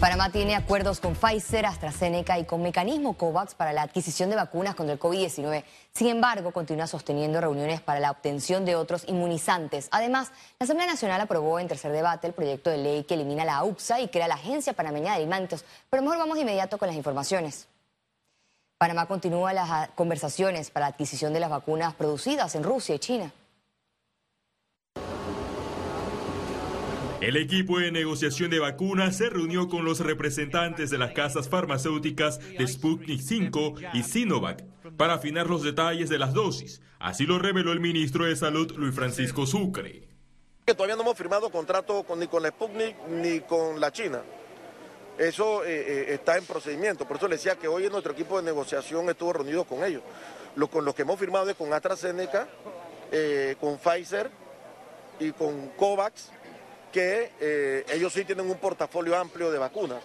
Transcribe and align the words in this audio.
Panamá 0.00 0.30
tiene 0.30 0.56
acuerdos 0.56 0.98
con 0.98 1.14
Pfizer, 1.14 1.66
AstraZeneca 1.66 2.38
y 2.38 2.46
con 2.46 2.62
Mecanismo 2.62 3.18
COVAX 3.18 3.54
para 3.54 3.74
la 3.74 3.82
adquisición 3.82 4.30
de 4.30 4.36
vacunas 4.36 4.74
contra 4.74 4.94
el 4.94 4.98
COVID-19. 4.98 5.62
Sin 5.92 6.06
embargo, 6.06 6.52
continúa 6.52 6.86
sosteniendo 6.86 7.38
reuniones 7.38 7.82
para 7.82 8.00
la 8.00 8.10
obtención 8.10 8.64
de 8.64 8.76
otros 8.76 9.04
inmunizantes. 9.08 9.88
Además, 9.90 10.32
la 10.58 10.64
Asamblea 10.64 10.86
Nacional 10.86 11.20
aprobó 11.20 11.60
en 11.60 11.68
tercer 11.68 11.92
debate 11.92 12.26
el 12.26 12.32
proyecto 12.32 12.70
de 12.70 12.78
ley 12.78 13.04
que 13.04 13.12
elimina 13.12 13.44
la 13.44 13.56
AUPSA 13.56 14.00
y 14.00 14.08
crea 14.08 14.26
la 14.26 14.36
Agencia 14.36 14.72
Panameña 14.72 15.10
de 15.10 15.18
Alimentos. 15.18 15.66
Pero 15.90 16.02
mejor 16.02 16.16
vamos 16.16 16.36
de 16.36 16.42
inmediato 16.42 16.78
con 16.78 16.88
las 16.88 16.96
informaciones. 16.96 17.68
Panamá 18.78 19.04
continúa 19.04 19.52
las 19.52 19.90
conversaciones 19.90 20.70
para 20.70 20.86
la 20.86 20.92
adquisición 20.92 21.34
de 21.34 21.40
las 21.40 21.50
vacunas 21.50 21.92
producidas 21.92 22.54
en 22.54 22.62
Rusia 22.62 22.94
y 22.94 23.00
China. 23.00 23.30
El 27.20 27.36
equipo 27.36 27.78
de 27.78 27.92
negociación 27.92 28.50
de 28.50 28.60
vacunas 28.60 29.14
se 29.14 29.28
reunió 29.28 29.68
con 29.68 29.84
los 29.84 30.00
representantes 30.00 30.88
de 30.88 30.96
las 30.96 31.12
casas 31.12 31.50
farmacéuticas 31.50 32.38
de 32.38 32.66
Sputnik 32.66 33.20
5 33.20 33.74
y 33.92 34.02
Sinovac 34.02 34.64
para 34.96 35.14
afinar 35.14 35.46
los 35.46 35.62
detalles 35.62 36.08
de 36.08 36.18
las 36.18 36.32
dosis. 36.32 36.80
Así 36.98 37.26
lo 37.26 37.38
reveló 37.38 37.72
el 37.72 37.80
ministro 37.80 38.24
de 38.24 38.34
Salud, 38.36 38.72
Luis 38.76 38.94
Francisco 38.94 39.44
Sucre. 39.44 40.08
Todavía 40.64 40.96
no 40.96 41.02
hemos 41.02 41.18
firmado 41.18 41.50
contrato 41.50 42.04
con, 42.04 42.20
ni 42.20 42.26
con 42.26 42.42
la 42.42 42.48
Sputnik 42.48 42.96
ni 43.08 43.40
con 43.40 43.78
la 43.78 43.92
China. 43.92 44.22
Eso 45.18 45.62
eh, 45.62 45.68
eh, 45.68 46.14
está 46.14 46.38
en 46.38 46.46
procedimiento. 46.46 47.06
Por 47.06 47.18
eso 47.18 47.28
le 47.28 47.36
decía 47.36 47.56
que 47.56 47.68
hoy 47.68 47.86
nuestro 47.90 48.12
equipo 48.12 48.38
de 48.38 48.44
negociación 48.44 49.10
estuvo 49.10 49.34
reunido 49.34 49.64
con 49.64 49.84
ellos. 49.84 50.02
Lo, 50.56 50.68
con 50.68 50.86
los 50.86 50.94
que 50.94 51.02
hemos 51.02 51.20
firmado 51.20 51.50
es 51.50 51.56
con 51.56 51.70
AstraZeneca, 51.70 52.48
eh, 53.12 53.56
con 53.60 53.76
Pfizer 53.76 54.30
y 55.18 55.32
con 55.32 55.68
COVAX 55.76 56.30
que 56.92 57.32
eh, 57.40 57.84
ellos 57.92 58.12
sí 58.12 58.24
tienen 58.24 58.50
un 58.50 58.58
portafolio 58.58 59.16
amplio 59.16 59.50
de 59.50 59.58
vacunas 59.58 60.02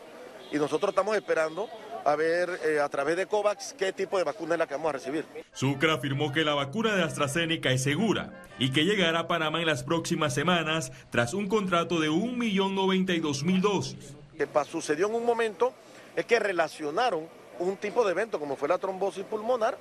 y 0.51 0.57
nosotros 0.57 0.89
estamos 0.89 1.15
esperando 1.15 1.67
a 2.05 2.15
ver 2.15 2.59
eh, 2.63 2.79
a 2.79 2.87
través 2.87 3.17
de 3.17 3.25
COVAX 3.25 3.73
qué 3.73 3.91
tipo 3.91 4.17
de 4.17 4.23
vacuna 4.23 4.53
es 4.53 4.59
la 4.59 4.67
que 4.67 4.75
vamos 4.75 4.89
a 4.89 4.93
recibir. 4.93 5.25
Sucre 5.53 5.91
afirmó 5.91 6.31
que 6.31 6.45
la 6.45 6.53
vacuna 6.53 6.95
de 6.95 7.03
AstraZeneca 7.03 7.71
es 7.71 7.81
segura 7.81 8.45
y 8.59 8.71
que 8.71 8.85
llegará 8.85 9.21
a 9.21 9.27
Panamá 9.27 9.59
en 9.59 9.65
las 9.65 9.83
próximas 9.83 10.33
semanas 10.33 10.91
tras 11.09 11.33
un 11.33 11.47
contrato 11.47 11.99
de 11.99 12.09
1.092.000 12.09 13.61
dosis. 13.61 14.15
Lo 14.37 14.45
que 14.45 14.65
sucedió 14.69 15.07
en 15.07 15.15
un 15.15 15.25
momento 15.25 15.73
es 16.15 16.25
que 16.25 16.39
relacionaron 16.39 17.27
un 17.57 17.77
tipo 17.77 18.05
de 18.05 18.11
evento 18.11 18.39
como 18.39 18.55
fue 18.55 18.67
la 18.67 18.77
trombosis 18.77 19.23
pulmonar 19.23 19.77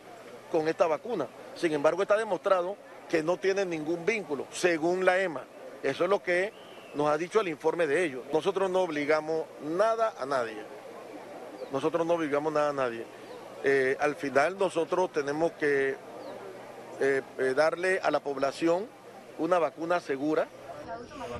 con 0.51 0.67
esta 0.69 0.87
vacuna. 0.87 1.27
Sin 1.55 1.73
embargo, 1.73 2.03
está 2.03 2.17
demostrado 2.17 2.77
que 3.09 3.23
no 3.23 3.37
tiene 3.37 3.67
ningún 3.67 4.07
vínculo, 4.07 4.47
según 4.51 5.05
la 5.05 5.21
EMA. 5.21 5.45
Eso 5.83 6.05
es 6.05 6.11
lo 6.11 6.23
que 6.23 6.53
nos 6.95 7.09
ha 7.09 7.19
dicho 7.19 7.41
el 7.41 7.49
informe 7.49 7.87
de 7.87 8.05
ellos. 8.05 8.23
Nosotros 8.33 8.71
no 8.71 8.81
obligamos 8.81 9.45
nada 9.63 10.15
a 10.19 10.27
nadie. 10.27 10.63
Nosotros 11.73 12.07
no 12.07 12.15
obligamos 12.15 12.53
nada 12.53 12.71
a 12.71 12.73
nadie. 12.73 13.05
Eh, 13.65 13.97
al 13.99 14.15
final 14.15 14.59
nosotros 14.59 15.13
tenemos 15.13 15.53
que 15.53 15.97
eh, 17.01 17.23
eh, 17.39 17.55
darle 17.57 17.99
a 18.01 18.11
la 18.11 18.21
población 18.21 18.87
una 19.39 19.59
vacuna 19.59 20.01
segura. 20.01 20.47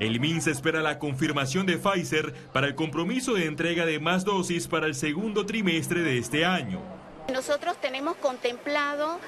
El 0.01 0.19
MINSA 0.19 0.51
espera 0.51 0.81
la 0.81 0.99
confirmación 0.99 1.67
de 1.67 1.79
Pfizer 1.79 2.35
para 2.53 2.67
el 2.67 2.75
compromiso 2.75 3.35
de 3.35 3.45
entrega 3.45 3.87
de 3.87 4.01
más 4.01 4.25
dosis 4.25 4.67
para 4.67 4.87
el 4.87 4.95
segundo 4.95 5.47
trimestre 5.47 6.01
de 6.01 6.19
este 6.19 6.45
año. 6.45 6.81
Nosotros 7.33 7.77
tenemos 7.81 8.17
contemplado 8.17 9.21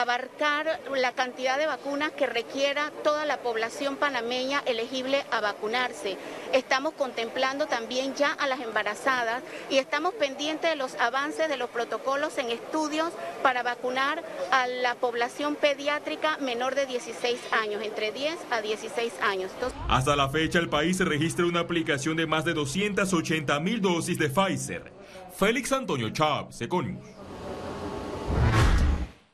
abarcar 0.00 0.80
la 0.96 1.12
cantidad 1.12 1.56
de 1.56 1.66
vacunas 1.66 2.10
que 2.10 2.26
requiera 2.26 2.90
toda 3.04 3.24
la 3.24 3.38
población 3.38 3.94
panameña 3.94 4.60
elegible 4.66 5.24
a 5.30 5.40
vacunarse. 5.40 6.16
Estamos 6.52 6.94
contemplando 6.94 7.66
también 7.66 8.14
ya 8.16 8.32
a 8.32 8.48
las 8.48 8.60
embarazadas 8.60 9.44
y 9.70 9.78
estamos 9.78 10.12
pendientes 10.14 10.70
de 10.70 10.76
los 10.76 10.96
avances 10.96 11.48
de 11.48 11.56
los 11.56 11.70
protocolos 11.70 12.38
en 12.38 12.50
estudios 12.50 13.12
para 13.44 13.62
vacunar 13.62 14.24
a 14.50 14.66
la 14.66 14.96
población 14.96 15.54
pediátrica 15.54 16.38
menor 16.38 16.74
de 16.74 16.86
16 16.86 17.38
años, 17.52 17.80
entre 17.84 18.10
10 18.10 18.36
a 18.50 18.60
16 18.60 19.12
años. 19.22 19.52
Hasta 19.88 20.16
la 20.16 20.28
fecha 20.28 20.58
el 20.58 20.68
país 20.68 20.98
registra 20.98 21.46
una 21.46 21.60
aplicación 21.60 22.16
de 22.16 22.26
más 22.26 22.44
de 22.44 22.54
280 22.54 23.60
mil 23.60 23.80
dosis 23.80 24.18
de 24.18 24.28
Pfizer. 24.28 24.92
Félix 25.36 25.70
Antonio 25.70 26.10
Chávez, 26.10 26.60
Econius. 26.60 27.23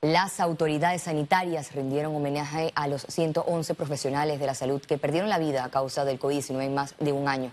Las 0.02 0.40
autoridades 0.40 1.02
sanitarias 1.02 1.72
rindieron 1.72 2.16
homenaje 2.16 2.72
a 2.74 2.88
los 2.88 3.02
111 3.02 3.74
profesionales 3.74 4.40
de 4.40 4.46
la 4.46 4.54
salud 4.54 4.80
que 4.80 4.96
perdieron 4.96 5.28
la 5.28 5.38
vida 5.38 5.62
a 5.62 5.68
causa 5.68 6.06
del 6.06 6.18
COVID-19 6.18 6.62
en 6.62 6.74
más 6.74 6.94
de 6.98 7.12
un 7.12 7.28
año. 7.28 7.52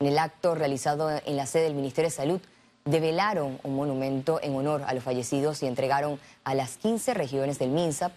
En 0.00 0.08
el 0.08 0.18
acto 0.18 0.56
realizado 0.56 1.08
en 1.08 1.36
la 1.36 1.46
sede 1.46 1.62
del 1.62 1.76
Ministerio 1.76 2.10
de 2.10 2.16
Salud, 2.16 2.40
develaron 2.84 3.60
un 3.62 3.76
monumento 3.76 4.40
en 4.42 4.56
honor 4.56 4.82
a 4.88 4.92
los 4.92 5.04
fallecidos 5.04 5.62
y 5.62 5.68
entregaron 5.68 6.18
a 6.42 6.56
las 6.56 6.78
15 6.78 7.14
regiones 7.14 7.60
del 7.60 7.70
MINSA 7.70 8.10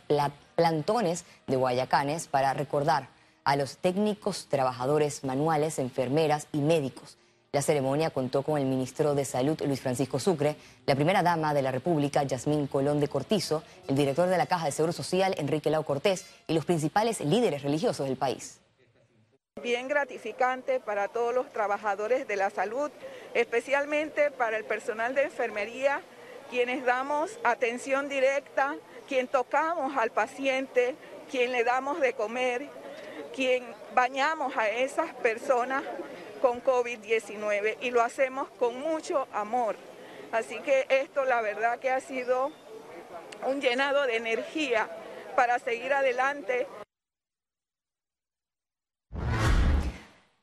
plantones 0.56 1.24
de 1.46 1.56
guayacanes 1.56 2.28
para 2.28 2.56
recordar 2.56 3.10
a 3.44 3.56
los 3.56 3.78
técnicos, 3.78 4.48
trabajadores 4.50 5.24
manuales, 5.24 5.78
enfermeras 5.78 6.48
y 6.52 6.62
médicos 6.62 7.19
la 7.52 7.62
ceremonia 7.62 8.12
contó 8.12 8.44
con 8.44 8.60
el 8.60 8.66
ministro 8.66 9.16
de 9.16 9.26
Salud, 9.26 9.60
Luis 9.66 9.82
Francisco 9.82 10.20
Sucre, 10.20 10.56
la 10.86 10.96
primera 10.96 11.24
dama 11.24 11.54
de 11.54 11.62
la 11.62 11.72
República, 11.72 12.24
Yasmín 12.24 12.68
Colón 12.68 13.00
de 13.00 13.08
Cortizo, 13.08 13.64
el 13.88 13.96
director 13.96 14.30
de 14.30 14.38
la 14.38 14.46
Caja 14.46 14.66
de 14.66 14.72
Seguro 14.72 14.94
Social, 14.94 15.34
Enrique 15.38 15.70
Lau 15.70 15.84
Cortés, 15.84 16.26
y 16.48 16.54
los 16.54 16.66
principales 16.66 17.22
líderes 17.22 17.64
religiosos 17.64 18.08
del 18.08 18.18
país. 18.18 18.60
Bien 19.64 19.88
gratificante 19.88 20.80
para 20.80 21.08
todos 21.08 21.34
los 21.34 21.52
trabajadores 21.52 22.28
de 22.28 22.36
la 22.36 22.50
salud, 22.50 22.92
especialmente 23.34 24.32
para 24.32 24.56
el 24.56 24.64
personal 24.64 25.16
de 25.16 25.24
enfermería, 25.24 26.02
quienes 26.50 26.86
damos 26.86 27.40
atención 27.44 28.10
directa, 28.10 28.76
quien 29.08 29.28
tocamos 29.28 29.98
al 29.98 30.12
paciente, 30.12 30.96
quien 31.30 31.52
le 31.52 31.64
damos 31.64 32.00
de 32.00 32.14
comer, 32.14 32.70
quien 33.36 33.66
bañamos 33.94 34.56
a 34.56 34.70
esas 34.70 35.14
personas 35.16 35.84
con 36.40 36.64
COVID-19 36.64 37.78
y 37.82 37.92
lo 37.92 38.02
hacemos 38.02 38.50
con 38.60 38.80
mucho 38.80 39.28
amor. 39.34 39.76
Así 40.32 40.60
que 40.60 40.86
esto 40.90 41.26
la 41.26 41.42
verdad 41.42 41.80
que 41.80 41.90
ha 41.90 42.02
sido 42.02 42.52
un 43.48 43.62
llenado 43.62 44.04
de 44.04 44.18
energía 44.18 44.90
para 45.36 45.58
seguir 45.60 45.94
adelante. 45.94 46.68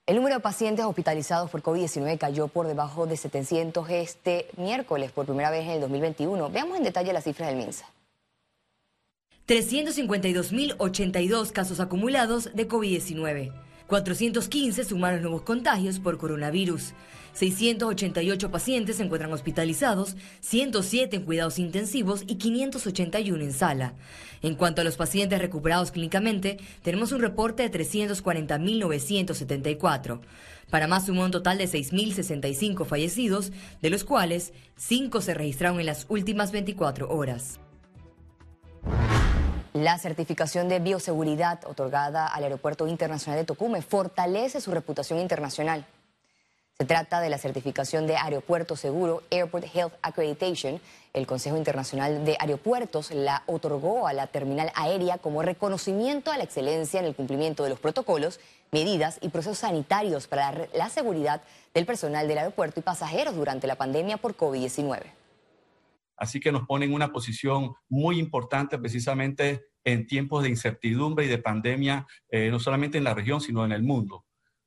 El 0.06 0.16
número 0.16 0.36
de 0.36 0.40
pacientes 0.40 0.84
hospitalizados 0.84 1.50
por 1.50 1.62
COVID-19 1.62 2.18
cayó 2.18 2.46
por 2.46 2.68
debajo 2.68 3.06
de 3.06 3.16
700 3.16 3.90
este 3.90 4.46
miércoles 4.56 5.10
por 5.10 5.26
primera 5.26 5.50
vez 5.50 5.64
en 5.64 5.70
el 5.70 5.80
2021. 5.80 6.48
Veamos 6.50 6.78
en 6.78 6.84
detalle 6.84 7.12
las 7.12 7.24
cifras 7.24 7.48
del 7.48 7.58
MINSA. 7.58 7.86
352.082 9.48 11.52
casos 11.52 11.80
acumulados 11.80 12.54
de 12.54 12.68
COVID-19. 12.68 13.65
415 13.86 14.84
sumaron 14.84 15.22
nuevos 15.22 15.40
contagios 15.42 15.98
por 15.98 16.18
coronavirus. 16.18 16.92
688 17.34 18.50
pacientes 18.50 18.96
se 18.96 19.02
encuentran 19.02 19.32
hospitalizados, 19.32 20.16
107 20.40 21.16
en 21.16 21.24
cuidados 21.24 21.58
intensivos 21.58 22.22
y 22.26 22.36
581 22.36 23.44
en 23.44 23.52
sala. 23.52 23.92
En 24.42 24.54
cuanto 24.54 24.80
a 24.80 24.84
los 24.84 24.96
pacientes 24.96 25.38
recuperados 25.38 25.90
clínicamente, 25.90 26.56
tenemos 26.82 27.12
un 27.12 27.20
reporte 27.20 27.68
de 27.68 27.78
340.974. 27.78 30.20
Para 30.70 30.88
más 30.88 31.04
sumó 31.06 31.24
un 31.24 31.30
total 31.30 31.58
de 31.58 31.68
6.065 31.68 32.86
fallecidos, 32.86 33.52
de 33.82 33.90
los 33.90 34.04
cuales 34.04 34.54
5 34.76 35.20
se 35.20 35.34
registraron 35.34 35.78
en 35.78 35.84
las 35.86 36.06
últimas 36.08 36.50
24 36.52 37.10
horas. 37.10 37.60
La 39.76 39.98
certificación 39.98 40.70
de 40.70 40.78
bioseguridad 40.78 41.62
otorgada 41.66 42.26
al 42.26 42.44
Aeropuerto 42.44 42.88
Internacional 42.88 43.38
de 43.38 43.44
Tocume 43.44 43.82
fortalece 43.82 44.62
su 44.62 44.70
reputación 44.70 45.18
internacional. 45.18 45.84
Se 46.78 46.86
trata 46.86 47.20
de 47.20 47.28
la 47.28 47.36
certificación 47.36 48.06
de 48.06 48.16
Aeropuerto 48.16 48.74
Seguro, 48.74 49.22
Airport 49.30 49.66
Health 49.74 49.92
Accreditation. 50.00 50.80
El 51.12 51.26
Consejo 51.26 51.58
Internacional 51.58 52.24
de 52.24 52.38
Aeropuertos 52.40 53.10
la 53.10 53.42
otorgó 53.44 54.06
a 54.06 54.14
la 54.14 54.28
terminal 54.28 54.72
aérea 54.74 55.18
como 55.18 55.42
reconocimiento 55.42 56.32
a 56.32 56.38
la 56.38 56.44
excelencia 56.44 56.98
en 56.98 57.04
el 57.04 57.14
cumplimiento 57.14 57.62
de 57.62 57.68
los 57.68 57.78
protocolos, 57.78 58.40
medidas 58.72 59.18
y 59.20 59.28
procesos 59.28 59.58
sanitarios 59.58 60.26
para 60.26 60.68
la 60.72 60.88
seguridad 60.88 61.42
del 61.74 61.84
personal 61.84 62.28
del 62.28 62.38
aeropuerto 62.38 62.80
y 62.80 62.82
pasajeros 62.82 63.34
durante 63.34 63.66
la 63.66 63.74
pandemia 63.74 64.16
por 64.16 64.38
COVID-19. 64.38 65.02
Así 66.16 66.40
que 66.40 66.52
nos 66.52 66.66
pone 66.66 66.86
en 66.86 66.94
una 66.94 67.12
posición 67.12 67.72
muy 67.88 68.18
importante 68.18 68.78
precisamente 68.78 69.66
en 69.84 70.06
tiempos 70.06 70.42
de 70.42 70.48
incertidumbre 70.48 71.26
y 71.26 71.28
de 71.28 71.38
pandemia, 71.38 72.06
eh, 72.30 72.50
no 72.50 72.58
solamente 72.58 72.98
en 72.98 73.04
la 73.04 73.14
región, 73.14 73.40
sino 73.40 73.64
en 73.64 73.72
el 73.72 73.82
mundo. 73.82 74.24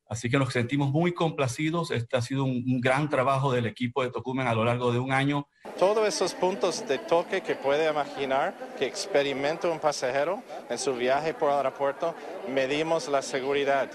Así 0.07 0.29
que 0.29 0.39
nos 0.39 0.53
sentimos 0.53 0.91
muy 0.91 1.13
complacidos. 1.13 1.91
Este 1.91 2.17
ha 2.17 2.21
sido 2.21 2.43
un, 2.43 2.81
gran 2.81 3.09
trabajo 3.09 3.51
del 3.51 3.67
equipo 3.67 4.01
de 4.01 4.09
Tocumen 4.09 4.47
a 4.47 4.55
lo 4.55 4.65
largo 4.65 4.91
de 4.91 4.97
un 4.97 5.11
año. 5.11 5.47
Todos 5.77 6.07
esos 6.07 6.33
puntos 6.33 6.87
de 6.87 6.97
toque 6.97 7.41
que 7.41 7.55
puede 7.55 7.89
imaginar 7.89 8.55
que 8.79 8.85
experimenta 8.85 9.69
un 9.69 9.79
pasajero 9.79 10.41
en 10.69 10.79
su 10.79 10.95
viaje 10.95 11.35
por 11.35 11.51
el 11.51 11.57
aeropuerto, 11.57 12.15
medimos 12.47 13.07
la 13.07 13.21
seguridad 13.21 13.91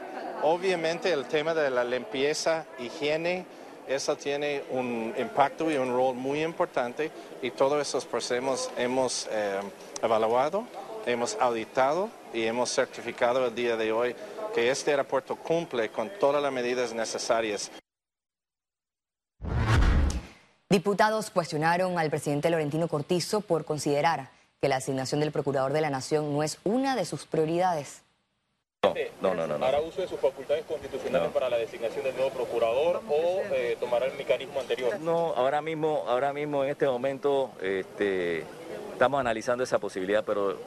Obviamente 0.46 1.10
el 1.10 1.24
tema 1.24 1.54
de 1.54 1.70
la 1.70 1.84
limpieza, 1.84 2.66
higiene, 2.78 3.46
eso 3.88 4.16
tiene 4.16 4.62
un 4.70 5.14
impacto 5.18 5.70
y 5.70 5.76
un 5.76 5.92
rol 5.92 6.14
muy 6.14 6.42
importante 6.42 7.10
y 7.42 7.50
todos 7.50 7.80
esos 7.80 8.04
procesos 8.04 8.70
hemos 8.76 9.28
eh, 9.30 9.60
evaluado, 10.02 10.64
hemos 11.06 11.36
auditado 11.40 12.08
y 12.32 12.44
hemos 12.44 12.70
certificado 12.70 13.46
el 13.46 13.54
día 13.54 13.76
de 13.76 13.92
hoy 13.92 14.16
que 14.54 14.70
este 14.70 14.92
aeropuerto 14.92 15.36
cumple 15.36 15.90
con 15.90 16.10
todas 16.20 16.42
las 16.42 16.52
medidas 16.52 16.92
necesarias. 16.94 17.70
Diputados 20.70 21.30
cuestionaron 21.30 21.98
al 21.98 22.10
presidente 22.10 22.50
Laurentino 22.50 22.88
Cortizo 22.88 23.40
por 23.40 23.64
considerar 23.64 24.30
que 24.60 24.68
la 24.68 24.76
asignación 24.76 25.20
del 25.20 25.30
Procurador 25.30 25.72
de 25.72 25.80
la 25.80 25.90
Nación 25.90 26.32
no 26.32 26.42
es 26.42 26.58
una 26.64 26.96
de 26.96 27.04
sus 27.04 27.26
prioridades. 27.26 28.03
No, 29.20 29.34
no, 29.34 29.46
no, 29.46 29.58
no. 29.58 29.64
¿Hará 29.64 29.80
uso 29.80 30.00
de 30.00 30.08
sus 30.08 30.20
facultades 30.20 30.64
constitucionales 30.64 31.30
para 31.32 31.48
la 31.48 31.56
designación 31.56 32.04
del 32.04 32.14
nuevo 32.14 32.30
procurador 32.30 33.02
o 33.08 33.42
eh, 33.52 33.76
tomará 33.80 34.06
el 34.06 34.16
mecanismo 34.16 34.60
anterior? 34.60 34.98
No, 35.00 35.34
ahora 35.34 35.62
mismo, 35.62 36.04
ahora 36.06 36.32
mismo 36.32 36.64
en 36.64 36.70
este 36.70 36.86
momento 36.86 37.52
este, 37.62 38.44
estamos 38.92 39.20
analizando 39.20 39.64
esa 39.64 39.78
posibilidad, 39.78 40.24
pero 40.24 40.58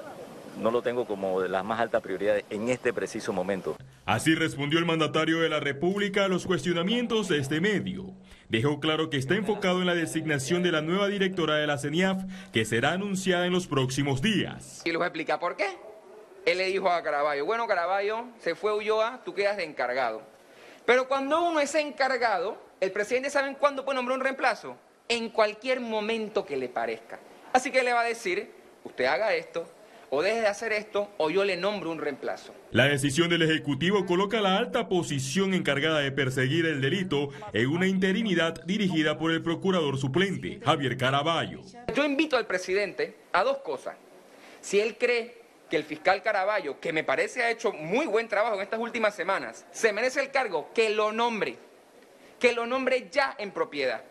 no 0.60 0.72
lo 0.72 0.82
tengo 0.82 1.06
como 1.06 1.42
de 1.42 1.50
las 1.50 1.64
más 1.64 1.80
altas 1.80 2.02
prioridades 2.02 2.44
en 2.50 2.70
este 2.70 2.94
preciso 2.94 3.34
momento. 3.34 3.76
Así 4.06 4.36
respondió 4.36 4.80
el 4.80 4.86
mandatario 4.86 5.40
de 5.40 5.50
la 5.50 5.60
República 5.60 6.26
a 6.26 6.28
los 6.28 6.46
cuestionamientos 6.46 7.28
de 7.28 7.40
este 7.40 7.62
medio. 7.62 8.06
Dejó 8.50 8.80
claro 8.80 9.10
que 9.10 9.18
está 9.18 9.36
enfocado 9.36 9.82
en 9.82 9.88
la 9.88 9.96
designación 9.96 10.64
de 10.64 10.72
la 10.72 10.82
nueva 10.82 11.08
directora 11.08 11.56
de 11.56 11.68
la 11.68 11.78
CENIAF, 11.78 12.24
que 12.54 12.66
será 12.66 12.94
anunciada 12.94 13.46
en 13.46 13.54
los 13.54 13.68
próximos 13.68 14.22
días. 14.22 14.82
Y 14.86 14.90
les 14.90 14.98
voy 14.98 15.04
a 15.04 15.08
explicar 15.08 15.40
por 15.40 15.56
qué. 15.56 15.87
Él 16.48 16.60
le 16.60 16.68
dijo 16.68 16.90
a 16.90 17.04
Caraballo, 17.04 17.46
bueno 17.46 17.68
Caraballo, 17.68 18.24
se 18.40 18.56
fue 18.56 18.74
Ulloa, 18.74 19.20
tú 19.26 19.34
quedas 19.34 19.58
de 19.58 19.66
encargado. 19.66 20.22
Pero 20.86 21.10
cuando 21.10 21.42
uno 21.42 21.60
es 21.60 21.76
encargado, 21.76 22.58
el 22.80 22.94
presidente 22.94 23.30
sabe 23.30 23.54
cuándo 23.60 23.84
puede 23.84 23.98
nombrar 23.98 24.18
un 24.18 24.24
reemplazo. 24.24 24.78
En 25.10 25.28
cualquier 25.28 25.82
momento 25.82 26.46
que 26.46 26.56
le 26.56 26.70
parezca. 26.70 27.20
Así 27.52 27.70
que 27.70 27.84
le 27.84 27.92
va 27.92 28.00
a 28.00 28.06
decir, 28.06 28.50
usted 28.86 29.04
haga 29.04 29.34
esto, 29.34 29.70
o 30.10 30.22
deje 30.22 30.40
de 30.40 30.48
hacer 30.48 30.72
esto, 30.72 31.10
o 31.18 31.30
yo 31.30 31.44
le 31.44 31.58
nombro 31.58 31.92
un 31.92 32.00
reemplazo. 32.00 32.56
La 32.72 32.86
decisión 32.86 33.28
del 33.28 33.42
Ejecutivo 33.42 34.06
coloca 34.06 34.40
la 34.40 34.56
alta 34.56 34.88
posición 34.88 35.54
encargada 35.54 36.00
de 36.00 36.14
perseguir 36.14 36.66
el 36.66 36.80
delito 36.80 37.28
en 37.52 37.68
una 37.68 37.88
interinidad 37.88 38.64
dirigida 38.64 39.18
por 39.18 39.32
el 39.32 39.44
procurador 39.44 39.98
suplente, 39.98 40.62
Javier 40.64 40.96
Caraballo. 40.96 41.60
Yo 41.94 42.06
invito 42.06 42.38
al 42.38 42.48
presidente 42.48 43.18
a 43.34 43.44
dos 43.44 43.58
cosas. 43.58 43.98
Si 44.62 44.80
él 44.80 44.96
cree 44.98 45.47
que 45.70 45.78
el 45.78 45.84
fiscal 45.84 46.22
Caraballo, 46.22 46.80
que 46.80 46.94
me 46.94 47.04
parece 47.04 47.44
ha 47.44 47.50
hecho 47.50 47.72
muy 47.72 48.06
buen 48.06 48.28
trabajo 48.28 48.56
en 48.56 48.62
estas 48.62 48.80
últimas 48.80 49.16
semanas, 49.16 49.66
se 49.72 49.92
merece 49.94 50.22
el 50.22 50.32
cargo, 50.32 50.70
que 50.74 50.90
lo 50.90 51.12
nombre, 51.12 51.58
que 52.40 52.54
lo 52.54 52.66
nombre 52.66 53.10
ya 53.12 53.36
en 53.38 53.52
propiedad. 53.52 54.04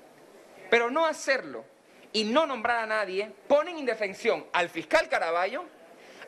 Pero 0.71 0.91
no 0.91 1.07
hacerlo 1.07 1.65
y 2.13 2.25
no 2.25 2.47
nombrar 2.47 2.79
a 2.79 2.87
nadie 2.87 3.31
pone 3.49 3.71
en 3.71 3.79
indefensión 3.79 4.47
al 4.53 4.69
fiscal 4.69 5.09
Caraballo, 5.09 5.65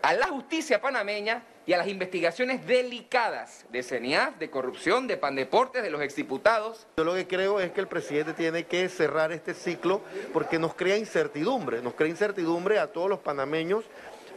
a 0.02 0.14
la 0.14 0.28
justicia 0.28 0.80
panameña 0.80 1.42
y 1.66 1.72
a 1.74 1.76
las 1.76 1.88
investigaciones 1.88 2.66
delicadas 2.66 3.66
de 3.70 3.82
CENIAF, 3.82 4.36
de 4.38 4.48
corrupción, 4.48 5.06
de 5.06 5.16
pandeportes, 5.16 5.82
de 5.82 5.90
los 5.90 6.00
exdiputados. 6.00 6.86
Yo 6.96 7.04
lo 7.04 7.14
que 7.14 7.26
creo 7.26 7.60
es 7.60 7.72
que 7.72 7.80
el 7.80 7.88
presidente 7.88 8.32
tiene 8.32 8.64
que 8.64 8.88
cerrar 8.88 9.32
este 9.32 9.52
ciclo 9.52 10.00
porque 10.32 10.58
nos 10.58 10.74
crea 10.74 10.96
incertidumbre, 10.96 11.82
nos 11.82 11.94
crea 11.94 12.08
incertidumbre 12.08 12.78
a 12.78 12.92
todos 12.92 13.10
los 13.10 13.18
panameños 13.18 13.84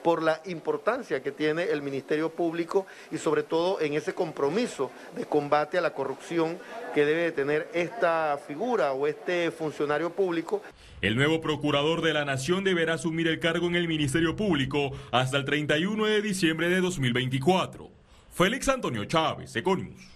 por 0.03 0.21
la 0.21 0.41
importancia 0.45 1.21
que 1.21 1.31
tiene 1.31 1.63
el 1.63 1.81
Ministerio 1.81 2.29
Público 2.29 2.85
y 3.11 3.17
sobre 3.17 3.43
todo 3.43 3.81
en 3.81 3.93
ese 3.93 4.13
compromiso 4.13 4.91
de 5.15 5.25
combate 5.25 5.77
a 5.77 5.81
la 5.81 5.93
corrupción 5.93 6.57
que 6.93 7.05
debe 7.05 7.31
tener 7.31 7.69
esta 7.73 8.39
figura 8.45 8.93
o 8.93 9.07
este 9.07 9.51
funcionario 9.51 10.11
público. 10.11 10.61
El 11.01 11.15
nuevo 11.15 11.41
procurador 11.41 12.01
de 12.01 12.13
la 12.13 12.25
Nación 12.25 12.63
deberá 12.63 12.95
asumir 12.95 13.27
el 13.27 13.39
cargo 13.39 13.67
en 13.67 13.75
el 13.75 13.87
Ministerio 13.87 14.35
Público 14.35 14.91
hasta 15.11 15.37
el 15.37 15.45
31 15.45 16.05
de 16.05 16.21
diciembre 16.21 16.69
de 16.69 16.81
2024. 16.81 17.89
Félix 18.33 18.69
Antonio 18.69 19.05
Chávez, 19.05 19.55
Econius. 19.55 20.11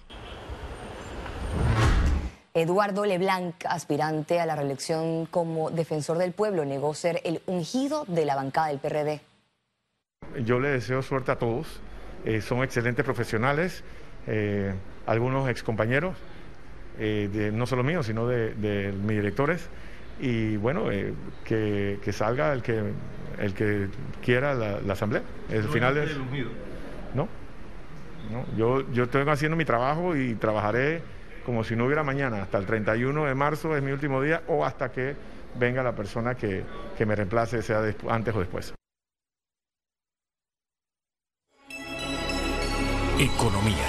Eduardo 2.53 3.03
Leblanc, 3.03 3.53
aspirante 3.65 4.39
a 4.39 4.45
la 4.45 4.55
reelección 4.55 5.25
como 5.25 5.71
defensor 5.71 6.17
del 6.17 6.31
pueblo, 6.31 6.63
negó 6.63 6.93
ser 6.93 7.19
el 7.25 7.41
ungido 7.47 8.05
de 8.07 8.23
la 8.23 8.35
bancada 8.35 8.67
del 8.67 8.79
PRD. 8.79 9.19
Yo 10.43 10.59
le 10.59 10.69
deseo 10.69 11.01
suerte 11.01 11.31
a 11.31 11.37
todos. 11.37 11.81
Eh, 12.25 12.41
son 12.41 12.63
excelentes 12.63 13.05
profesionales, 13.05 13.83
eh, 14.25 14.73
algunos 15.05 15.47
excompañeros, 15.47 16.17
eh, 16.97 17.51
no 17.53 17.67
solo 17.67 17.83
míos, 17.83 18.07
sino 18.07 18.27
de, 18.27 18.91
mis 18.91 19.17
directores. 19.17 19.69
Y 20.19 20.57
bueno, 20.57 20.85
que, 21.43 21.99
salga 22.11 22.51
el 22.53 22.63
que, 22.63 22.81
el 23.37 23.53
que 23.53 23.89
quiera 24.23 24.55
la, 24.55 24.93
asamblea. 24.93 25.21
El 25.49 25.63
final 25.65 25.97
es. 25.97 26.17
¿No? 27.13 27.27
¿no? 28.31 28.45
Yo, 28.57 28.91
yo 28.91 29.03
estoy 29.03 29.27
haciendo 29.29 29.55
mi 29.55 29.65
trabajo 29.65 30.15
y 30.15 30.33
trabajaré 30.35 31.01
como 31.45 31.63
si 31.63 31.75
no 31.75 31.85
hubiera 31.85 32.03
mañana. 32.03 32.41
Hasta 32.41 32.57
el 32.57 32.65
31 32.65 33.25
de 33.25 33.35
marzo 33.35 33.75
es 33.75 33.83
mi 33.83 33.91
último 33.91 34.21
día 34.21 34.41
o 34.47 34.65
hasta 34.65 34.91
que 34.91 35.15
venga 35.59 35.83
la 35.83 35.93
persona 35.93 36.35
que, 36.35 36.63
que 36.97 37.05
me 37.05 37.15
reemplace, 37.15 37.61
sea 37.61 37.83
antes 38.09 38.35
o 38.35 38.39
después. 38.39 38.73
Economía. 43.19 43.87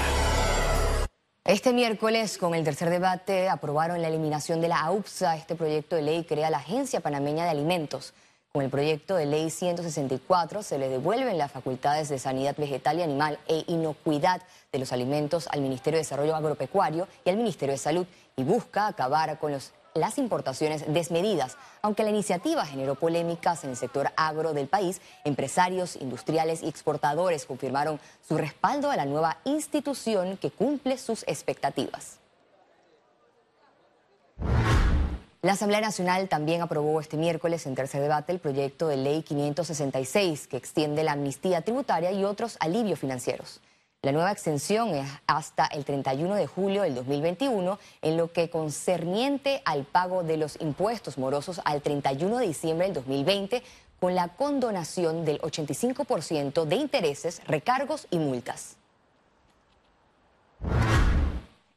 Este 1.44 1.72
miércoles, 1.72 2.38
con 2.38 2.54
el 2.54 2.62
tercer 2.62 2.90
debate, 2.90 3.48
aprobaron 3.48 4.00
la 4.00 4.06
eliminación 4.06 4.60
de 4.60 4.68
la 4.68 4.80
AUPSA. 4.82 5.36
Este 5.36 5.56
proyecto 5.56 5.96
de 5.96 6.02
ley 6.02 6.22
crea 6.22 6.48
la 6.48 6.58
Agencia 6.58 7.00
Panameña 7.00 7.42
de 7.42 7.50
Alimentos. 7.50 8.14
Con 8.52 8.62
el 8.62 8.70
proyecto 8.70 9.16
de 9.16 9.26
ley 9.26 9.50
164 9.50 10.62
se 10.62 10.78
le 10.78 10.88
devuelven 10.88 11.38
las 11.38 11.50
facultades 11.50 12.08
de 12.08 12.20
sanidad 12.20 12.54
vegetal 12.56 13.00
y 13.00 13.02
animal 13.02 13.40
e 13.48 13.64
inocuidad 13.66 14.42
de 14.70 14.78
los 14.78 14.92
alimentos 14.92 15.48
al 15.50 15.60
Ministerio 15.60 15.96
de 15.96 16.04
Desarrollo 16.04 16.36
Agropecuario 16.36 17.08
y 17.24 17.30
al 17.30 17.36
Ministerio 17.36 17.72
de 17.72 17.78
Salud 17.78 18.06
y 18.36 18.44
busca 18.44 18.86
acabar 18.86 19.40
con 19.40 19.50
los 19.50 19.72
las 19.96 20.18
importaciones 20.18 20.84
desmedidas. 20.92 21.56
Aunque 21.82 22.02
la 22.02 22.10
iniciativa 22.10 22.64
generó 22.64 22.94
polémicas 22.94 23.64
en 23.64 23.70
el 23.70 23.76
sector 23.76 24.10
agro 24.16 24.52
del 24.52 24.68
país, 24.68 25.00
empresarios, 25.24 25.96
industriales 25.96 26.62
y 26.62 26.68
exportadores 26.68 27.46
confirmaron 27.46 28.00
su 28.26 28.36
respaldo 28.36 28.90
a 28.90 28.96
la 28.96 29.04
nueva 29.04 29.38
institución 29.44 30.36
que 30.36 30.50
cumple 30.50 30.98
sus 30.98 31.22
expectativas. 31.26 32.18
La 35.46 35.52
Asamblea 35.52 35.80
Nacional 35.80 36.28
también 36.28 36.60
aprobó 36.60 37.00
este 37.00 37.16
miércoles 37.16 37.66
en 37.66 37.76
tercer 37.76 38.00
debate 38.00 38.32
el 38.32 38.40
proyecto 38.40 38.88
de 38.88 38.96
ley 38.96 39.22
566 39.22 40.48
que 40.48 40.56
extiende 40.56 41.04
la 41.04 41.12
amnistía 41.12 41.60
tributaria 41.60 42.10
y 42.10 42.24
otros 42.24 42.56
alivios 42.58 42.98
financieros. 42.98 43.60
La 44.02 44.12
nueva 44.12 44.30
extensión 44.30 44.94
es 44.94 45.08
hasta 45.26 45.66
el 45.66 45.84
31 45.84 46.34
de 46.36 46.46
julio 46.46 46.82
del 46.82 46.94
2021, 46.94 47.78
en 48.02 48.16
lo 48.16 48.32
que 48.32 48.50
concerniente 48.50 49.62
al 49.64 49.84
pago 49.84 50.22
de 50.22 50.36
los 50.36 50.60
impuestos 50.60 51.18
morosos 51.18 51.60
al 51.64 51.82
31 51.82 52.38
de 52.38 52.46
diciembre 52.46 52.86
del 52.86 52.94
2020, 52.94 53.62
con 53.98 54.14
la 54.14 54.28
condonación 54.28 55.24
del 55.24 55.40
85% 55.40 56.64
de 56.66 56.76
intereses, 56.76 57.42
recargos 57.46 58.06
y 58.10 58.18
multas. 58.18 58.76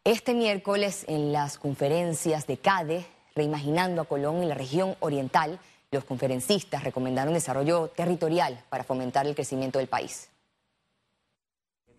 Este 0.03 0.33
miércoles, 0.33 1.05
en 1.07 1.31
las 1.31 1.57
conferencias 1.57 2.45
de 2.47 2.57
CADE, 2.57 3.05
Reimaginando 3.35 4.01
a 4.01 4.05
Colón 4.05 4.43
y 4.43 4.47
la 4.47 4.55
región 4.55 4.97
oriental, 4.99 5.59
los 5.91 6.03
conferencistas 6.03 6.83
recomendaron 6.83 7.33
desarrollo 7.33 7.87
territorial 7.87 8.63
para 8.69 8.83
fomentar 8.83 9.25
el 9.27 9.35
crecimiento 9.35 9.79
del 9.79 9.87
país. 9.87 10.29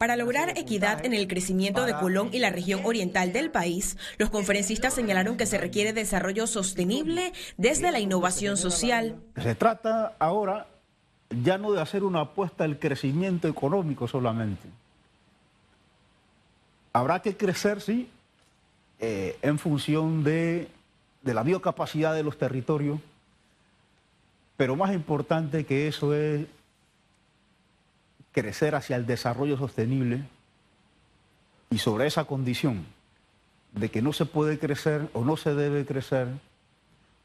Para 0.01 0.17
lograr 0.17 0.57
equidad 0.57 1.05
en 1.05 1.13
el 1.13 1.29
crecimiento 1.29 1.85
de 1.85 1.93
Colón 1.93 2.31
y 2.33 2.39
la 2.39 2.49
región 2.49 2.81
oriental 2.87 3.35
del 3.35 3.51
país, 3.51 3.99
los 4.17 4.31
conferencistas 4.31 4.95
señalaron 4.95 5.37
que 5.37 5.45
se 5.45 5.59
requiere 5.59 5.93
desarrollo 5.93 6.47
sostenible 6.47 7.35
desde 7.59 7.93
la 7.93 8.01
innovación 8.01 8.57
social. 8.57 9.21
Se 9.37 9.55
trata 9.55 10.15
ahora 10.19 10.69
ya 11.29 11.59
no 11.59 11.73
de 11.73 11.83
hacer 11.83 12.03
una 12.03 12.23
apuesta 12.23 12.65
al 12.65 12.79
crecimiento 12.79 13.47
económico 13.47 14.09
solamente. 14.09 14.71
Habrá 16.95 17.21
que 17.21 17.37
crecer, 17.37 17.83
sí, 17.83 18.09
eh, 19.01 19.37
en 19.43 19.59
función 19.59 20.25
de, 20.25 20.69
de 21.21 21.35
la 21.35 21.43
biocapacidad 21.43 22.15
de 22.15 22.23
los 22.23 22.39
territorios, 22.39 23.01
pero 24.57 24.77
más 24.77 24.95
importante 24.95 25.67
que 25.67 25.89
eso 25.89 26.15
es 26.15 26.47
crecer 28.33 28.75
hacia 28.75 28.97
el 28.97 29.07
desarrollo 29.07 29.57
sostenible 29.57 30.23
y 31.71 31.79
sobre 31.79 32.07
esa 32.07 32.25
condición 32.25 32.87
de 33.73 33.91
que 33.91 34.03
no 34.03 34.13
se 34.13 34.27
puede 34.27 34.59
crecer 34.59 35.09
o 35.13 35.25
no 35.25 35.37
se 35.37 35.55
debe 35.55 35.87
crecer 35.87 36.29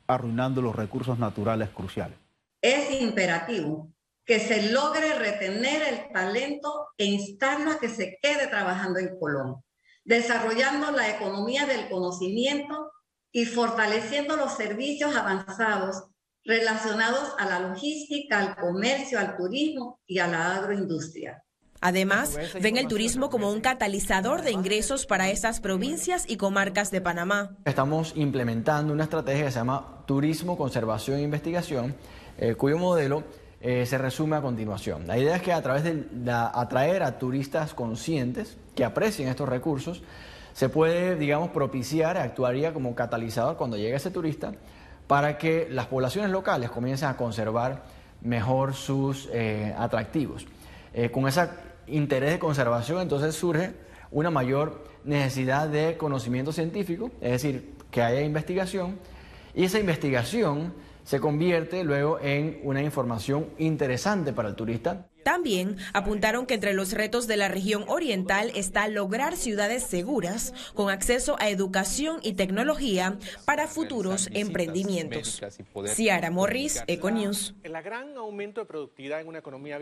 arruinando 0.07 0.61
los 0.61 0.75
recursos 0.75 1.17
naturales 1.17 1.69
cruciales. 1.69 2.17
Es 2.61 3.01
imperativo 3.01 3.89
que 4.25 4.39
se 4.39 4.71
logre 4.71 5.17
retener 5.17 5.81
el 5.83 6.11
talento 6.11 6.87
e 6.97 7.05
instarlo 7.05 7.71
a 7.71 7.79
que 7.79 7.89
se 7.89 8.17
quede 8.21 8.47
trabajando 8.47 8.99
en 8.99 9.17
Colón. 9.19 9.61
desarrollando 10.07 10.91
la 10.91 11.09
economía 11.09 11.65
del 11.65 11.89
conocimiento 11.89 12.91
y 13.31 13.45
fortaleciendo 13.45 14.35
los 14.35 14.53
servicios 14.53 15.15
avanzados 15.15 16.03
relacionados 16.45 17.33
a 17.39 17.45
la 17.45 17.59
logística, 17.59 18.39
al 18.39 18.55
comercio, 18.55 19.19
al 19.19 19.35
turismo 19.35 19.99
y 20.05 20.19
a 20.19 20.27
la 20.27 20.55
agroindustria. 20.55 21.41
Además, 21.81 22.37
ven 22.61 22.77
el 22.77 22.87
turismo 22.87 23.29
como 23.29 23.51
un 23.51 23.61
catalizador 23.61 24.41
de 24.41 24.51
ingresos 24.51 25.05
para 25.05 25.29
esas 25.29 25.59
provincias 25.59 26.25
y 26.27 26.37
comarcas 26.37 26.89
de 26.89 27.01
Panamá. 27.01 27.57
Estamos 27.65 28.13
implementando 28.15 28.93
una 28.93 29.03
estrategia 29.03 29.45
que 29.45 29.51
se 29.51 29.59
llama 29.59 30.03
Turismo, 30.07 30.57
Conservación 30.57 31.19
e 31.19 31.23
Investigación, 31.23 31.95
eh, 32.37 32.55
cuyo 32.55 32.77
modelo 32.77 33.23
eh, 33.61 33.85
se 33.85 33.97
resume 33.97 34.35
a 34.35 34.41
continuación. 34.41 35.05
La 35.05 35.17
idea 35.17 35.35
es 35.35 35.41
que 35.41 35.53
a 35.53 35.61
través 35.61 35.83
de 35.83 36.31
atraer 36.31 37.03
a 37.03 37.19
turistas 37.19 37.73
conscientes 37.73 38.57
que 38.73 38.83
aprecien 38.85 39.27
estos 39.27 39.49
recursos, 39.49 40.01
se 40.53 40.69
puede, 40.69 41.17
digamos, 41.17 41.49
propiciar, 41.49 42.17
actuaría 42.17 42.73
como 42.73 42.95
catalizador 42.95 43.57
cuando 43.57 43.75
llegue 43.77 43.95
ese 43.95 44.09
turista 44.09 44.53
para 45.07 45.37
que 45.37 45.67
las 45.69 45.87
poblaciones 45.87 46.31
locales 46.31 46.69
comiencen 46.69 47.09
a 47.09 47.17
conservar 47.17 47.83
mejor 48.21 48.73
sus 48.73 49.29
eh, 49.31 49.73
atractivos. 49.77 50.47
Eh, 50.93 51.11
con 51.11 51.27
ese 51.27 51.47
interés 51.87 52.31
de 52.31 52.39
conservación 52.39 53.01
entonces 53.01 53.35
surge 53.35 53.73
una 54.11 54.31
mayor 54.31 54.85
necesidad 55.03 55.67
de 55.67 55.97
conocimiento 55.97 56.51
científico, 56.51 57.11
es 57.21 57.31
decir, 57.31 57.75
que 57.91 58.01
haya 58.01 58.21
investigación, 58.21 58.97
y 59.53 59.65
esa 59.65 59.79
investigación 59.79 60.73
se 61.05 61.19
convierte 61.19 61.83
luego 61.83 62.19
en 62.19 62.59
una 62.63 62.81
información 62.81 63.47
interesante 63.59 64.33
para 64.33 64.49
el 64.49 64.55
turista. 64.55 65.07
También 65.23 65.77
apuntaron 65.93 66.45
que 66.45 66.55
entre 66.55 66.73
los 66.73 66.93
retos 66.93 67.27
de 67.27 67.37
la 67.37 67.47
región 67.47 67.85
oriental 67.87 68.51
está 68.55 68.87
lograr 68.87 69.37
ciudades 69.37 69.83
seguras 69.83 70.53
con 70.73 70.89
acceso 70.89 71.35
a 71.39 71.49
educación 71.49 72.19
y 72.21 72.33
tecnología 72.33 73.17
para 73.45 73.67
futuros 73.67 74.29
emprendimientos. 74.33 75.41
Ciara 75.87 76.29
Morris, 76.31 76.83
Econews. 76.87 77.55
El 77.63 77.73
gran 77.81 78.17
aumento 78.17 78.61
de 78.61 78.67
productividad 78.67 79.21
en 79.21 79.27
una 79.27 79.39
economía 79.39 79.79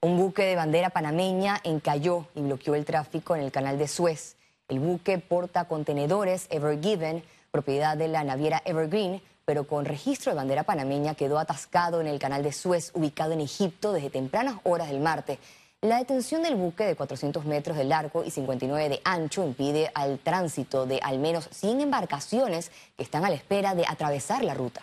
Un 0.00 0.16
buque 0.16 0.44
de 0.44 0.56
bandera 0.56 0.90
panameña 0.90 1.60
encalló 1.64 2.26
y 2.34 2.40
bloqueó 2.42 2.74
el 2.74 2.84
tráfico 2.84 3.34
en 3.34 3.42
el 3.42 3.52
canal 3.52 3.78
de 3.78 3.88
Suez. 3.88 4.36
El 4.68 4.78
buque 4.78 5.18
porta 5.18 5.68
contenedores 5.68 6.46
Ever 6.50 6.80
Given, 6.80 7.22
propiedad 7.50 7.96
de 7.96 8.08
la 8.08 8.24
naviera 8.24 8.62
Evergreen, 8.64 9.22
pero 9.46 9.64
con 9.66 9.84
registro 9.84 10.32
de 10.32 10.36
bandera 10.36 10.64
panameña 10.64 11.14
quedó 11.14 11.38
atascado 11.38 12.00
en 12.00 12.08
el 12.08 12.18
canal 12.18 12.42
de 12.42 12.52
Suez, 12.52 12.90
ubicado 12.94 13.32
en 13.32 13.40
Egipto, 13.40 13.92
desde 13.92 14.10
tempranas 14.10 14.56
horas 14.64 14.88
del 14.88 15.00
martes. 15.00 15.38
La 15.82 15.98
detención 15.98 16.42
del 16.42 16.56
buque 16.56 16.84
de 16.84 16.96
400 16.96 17.44
metros 17.44 17.76
de 17.76 17.84
largo 17.84 18.24
y 18.24 18.32
59 18.32 18.88
de 18.88 19.00
ancho 19.04 19.44
impide 19.44 19.92
al 19.94 20.18
tránsito 20.18 20.84
de 20.84 20.98
al 21.00 21.20
menos 21.20 21.48
100 21.52 21.80
embarcaciones 21.80 22.72
que 22.96 23.04
están 23.04 23.24
a 23.24 23.30
la 23.30 23.36
espera 23.36 23.76
de 23.76 23.86
atravesar 23.86 24.42
la 24.42 24.54
ruta. 24.54 24.82